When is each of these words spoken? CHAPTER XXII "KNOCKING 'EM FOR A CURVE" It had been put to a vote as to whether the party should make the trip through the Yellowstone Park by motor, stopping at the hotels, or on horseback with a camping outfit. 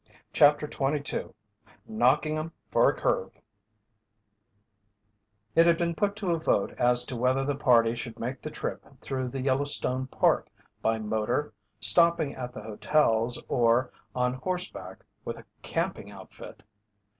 CHAPTER 0.33 0.65
XXII 0.67 1.27
"KNOCKING 1.87 2.35
'EM 2.35 2.51
FOR 2.71 2.89
A 2.89 2.97
CURVE" 2.99 3.39
It 5.53 5.67
had 5.67 5.77
been 5.77 5.93
put 5.93 6.15
to 6.15 6.31
a 6.33 6.39
vote 6.39 6.71
as 6.79 7.05
to 7.05 7.15
whether 7.15 7.45
the 7.45 7.53
party 7.53 7.93
should 7.95 8.17
make 8.17 8.41
the 8.41 8.49
trip 8.49 8.83
through 9.01 9.27
the 9.27 9.43
Yellowstone 9.43 10.07
Park 10.07 10.49
by 10.81 10.97
motor, 10.97 11.53
stopping 11.79 12.33
at 12.33 12.51
the 12.51 12.63
hotels, 12.63 13.39
or 13.47 13.91
on 14.15 14.33
horseback 14.33 15.05
with 15.23 15.37
a 15.37 15.45
camping 15.61 16.09
outfit. 16.09 16.63